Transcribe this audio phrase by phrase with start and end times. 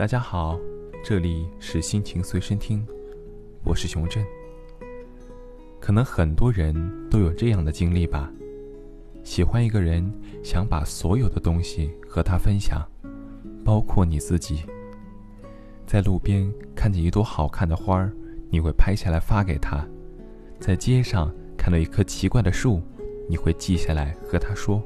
[0.00, 0.58] 大家好，
[1.04, 2.82] 这里是心情随身听，
[3.62, 4.24] 我是熊振。
[5.78, 6.74] 可能很多人
[7.10, 8.32] 都有这样的经历吧，
[9.22, 10.10] 喜欢一个人，
[10.42, 12.82] 想把所有的东西和他分享，
[13.62, 14.62] 包括你自己。
[15.86, 18.10] 在路边看见一朵好看的花儿，
[18.48, 19.86] 你会拍下来发给他；
[20.58, 22.80] 在街上看到一棵奇怪的树，
[23.28, 24.80] 你会记下来和他说；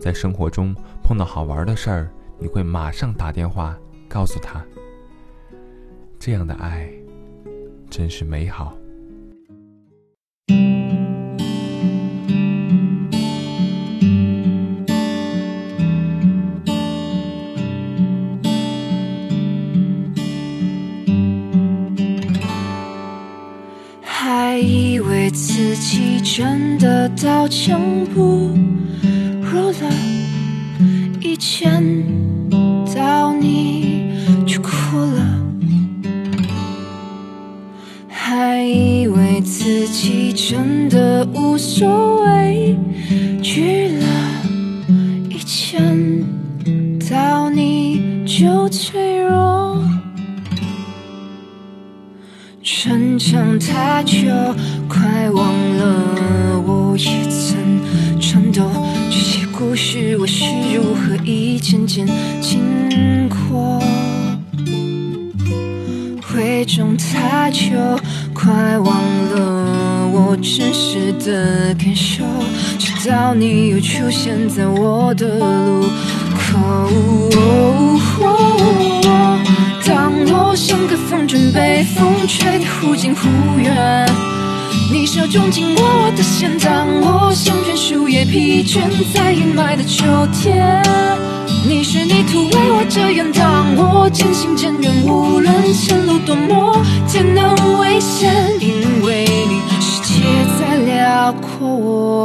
[0.00, 3.78] 在生活中碰到好玩的事儿，你会马上打电话。
[4.16, 4.64] 告诉他，
[6.18, 6.88] 这样的爱
[7.90, 8.74] 真是美好。
[24.02, 27.78] 还以为自己真的刀枪
[28.14, 28.56] 不
[29.42, 29.90] 入了，
[31.20, 31.82] 一见
[32.94, 33.75] 到你。
[39.66, 42.78] 自己真的无所谓，
[43.42, 44.06] 惧了，
[45.28, 46.24] 一见
[47.10, 49.82] 到你就脆弱，
[52.62, 54.28] 逞强太久，
[54.88, 58.70] 快忘了我也曾颤抖。
[59.10, 62.06] 这些故事我是如何一件件
[62.40, 63.82] 经过，
[66.36, 67.74] 伪装太久。
[70.46, 72.24] 真实的感受，
[72.78, 75.84] 直到你又出现在我的路
[76.38, 76.88] 口。
[79.84, 84.08] 当我像个风筝被风吹得忽近忽远，
[84.90, 88.80] 你手中紧握我的线，当我像片树叶疲倦
[89.12, 90.80] 在阴霾的秋天，
[91.68, 98.15] 你是泥土为我遮掩，当我渐行渐远，无论前路多么艰难危险。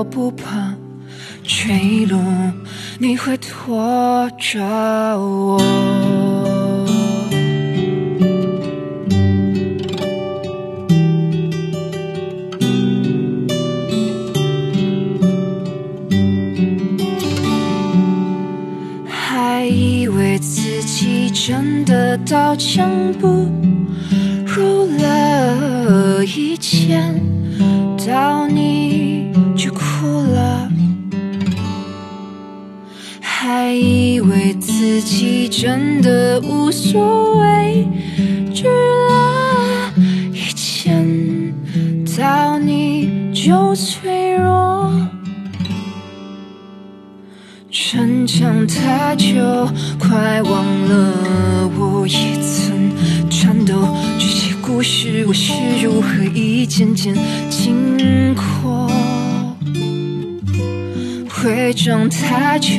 [0.02, 0.74] 我不怕
[1.44, 2.20] 坠落，
[2.98, 4.60] 你会拖着
[5.20, 5.62] 我。
[19.08, 22.90] 还以为自己真的刀枪
[23.20, 23.48] 不
[24.48, 27.22] 入了，一见
[34.62, 37.88] 自己真的无所谓，
[38.54, 39.92] 惧了，
[40.32, 41.54] 一见
[42.18, 44.94] 到你就脆弱，
[47.72, 49.34] 逞强太久，
[50.00, 53.74] 快忘了我也曾颤抖。
[54.20, 57.16] 这些故事我是如何一件件
[57.50, 58.90] 经过。
[61.44, 62.70] 伪装太久，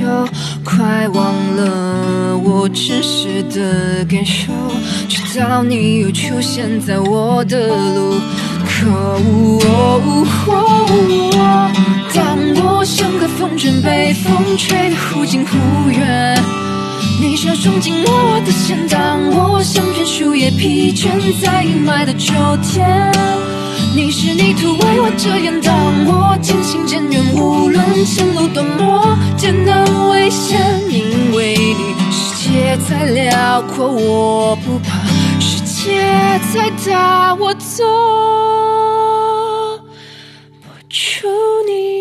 [0.64, 4.52] 快忘了我真实的感受，
[5.08, 8.20] 直到你又出现在我的路
[8.60, 9.28] 口。
[12.14, 16.38] 当我像个风筝被风吹得忽近忽远，
[17.20, 21.08] 你手中紧握我的线，当我像片树叶疲倦
[21.42, 23.12] 在阴霾的秋天，
[23.94, 28.48] 你是泥土为我遮掩，当我渐行渐远，无论前路。
[28.48, 30.58] 多么艰难危险，
[30.88, 34.98] 因为你，世界再辽阔我不怕，
[35.38, 36.00] 世界
[36.52, 37.84] 再大我走
[40.62, 41.28] 不出
[41.66, 41.91] 你。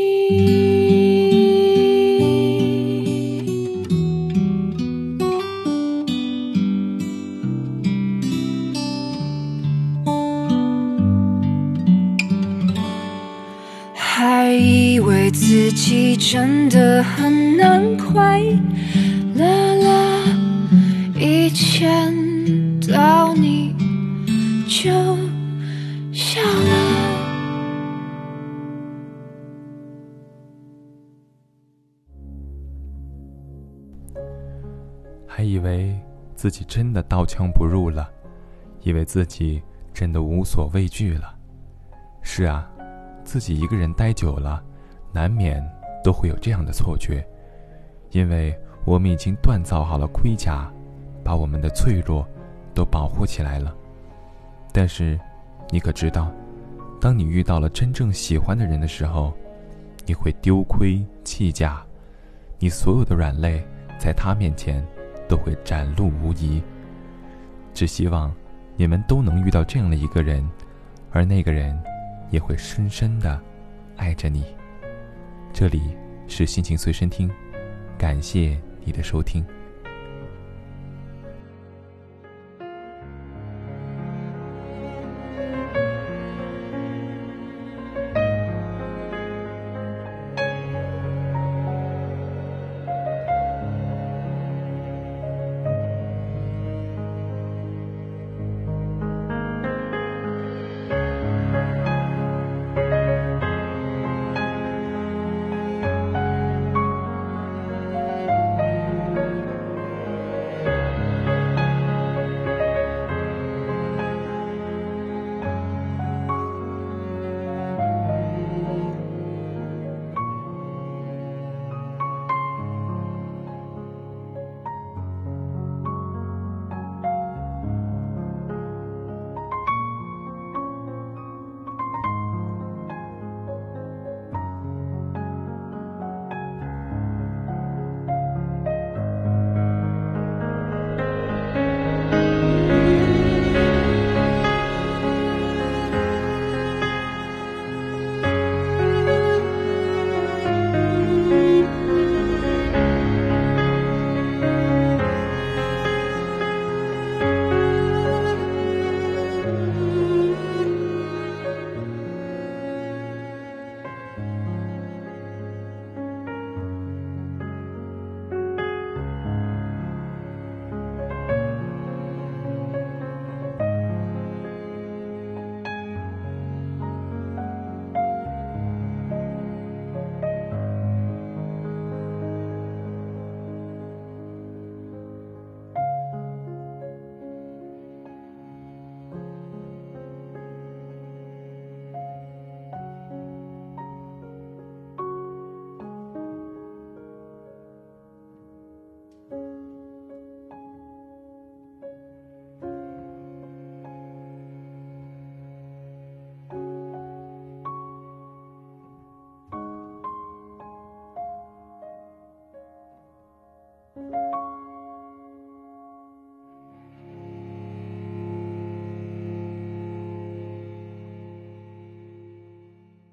[14.51, 18.41] 还以为自己真的很难快
[19.33, 19.45] 乐
[19.81, 20.25] 了，
[21.17, 22.13] 一见
[22.81, 23.73] 到你
[24.67, 24.91] 就
[26.11, 26.69] 笑了。
[35.25, 35.97] 还以为
[36.35, 38.05] 自己真的刀枪不入了，
[38.81, 39.61] 以为自己
[39.93, 41.33] 真的无所畏惧了。
[42.21, 42.69] 是啊。
[43.23, 44.63] 自己一个人待久了，
[45.11, 45.63] 难免
[46.03, 47.25] 都会有这样的错觉，
[48.11, 50.71] 因为我们已经锻造好了盔甲，
[51.23, 52.27] 把我们的脆弱
[52.73, 53.75] 都保护起来了。
[54.73, 55.19] 但是，
[55.69, 56.31] 你可知道，
[56.99, 59.33] 当你遇到了真正喜欢的人的时候，
[60.05, 61.83] 你会丢盔弃甲，
[62.57, 63.63] 你所有的软肋
[63.97, 64.85] 在他面前
[65.27, 66.61] 都会展露无遗，
[67.73, 68.33] 只希望
[68.75, 70.47] 你们都能遇到这样的一个人，
[71.11, 71.79] 而那个人
[72.31, 73.39] 也会深深的
[73.97, 74.43] 爱着你。
[75.53, 75.95] 这里
[76.27, 77.29] 是心情随身听，
[77.97, 79.45] 感谢你的收听。